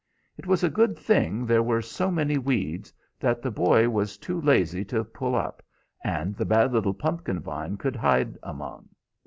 [0.35, 4.41] It was a good thing there were so many weeds, that the boy was too
[4.41, 5.61] lazy to pull up,
[6.03, 8.89] and the bad little pumpkin vine could hide among.